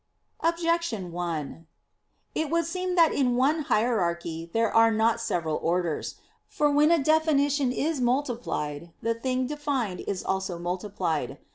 [0.39, 1.67] Objection 1:
[2.33, 6.15] It would seem that in the one hierarchy there are not several orders.
[6.47, 11.37] For when a definition is multiplied, the thing defined is also multiplied.